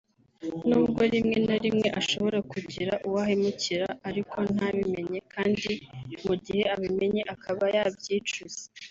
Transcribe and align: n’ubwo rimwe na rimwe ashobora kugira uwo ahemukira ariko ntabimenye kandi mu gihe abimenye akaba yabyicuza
n’ubwo 0.67 1.01
rimwe 1.13 1.37
na 1.47 1.57
rimwe 1.63 1.87
ashobora 1.99 2.37
kugira 2.51 2.93
uwo 3.07 3.17
ahemukira 3.23 3.87
ariko 4.09 4.37
ntabimenye 4.53 5.19
kandi 5.33 5.71
mu 6.25 6.33
gihe 6.43 6.63
abimenye 6.73 7.21
akaba 7.35 7.65
yabyicuza 7.77 8.61